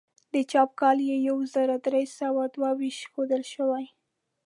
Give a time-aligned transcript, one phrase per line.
[0.33, 3.85] د چاپ کال یې یو زر درې سوه دوه ویشت ښودل شوی.